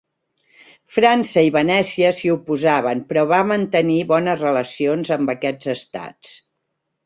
[0.95, 6.37] França i Venècia s'hi oposaven però va mantenir bones relacions amb aquests estats.